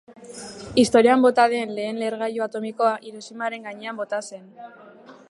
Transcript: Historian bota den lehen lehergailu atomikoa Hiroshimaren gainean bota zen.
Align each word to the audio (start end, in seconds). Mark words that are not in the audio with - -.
Historian 0.83 1.25
bota 1.25 1.45
den 1.51 1.75
lehen 1.79 2.01
lehergailu 2.05 2.45
atomikoa 2.47 2.97
Hiroshimaren 3.05 3.69
gainean 3.71 4.01
bota 4.01 4.23
zen. 4.31 4.49